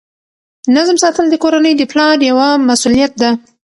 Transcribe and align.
نظم 0.75 0.95
ساتل 1.03 1.25
د 1.29 1.35
کورنۍ 1.43 1.73
د 1.77 1.81
پلار 1.91 2.17
یوه 2.29 2.47
مسؤلیت 2.69 3.13
ده. 3.21 3.31